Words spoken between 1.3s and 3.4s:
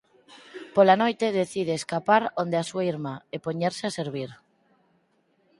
decide escapar onde a súa irmá e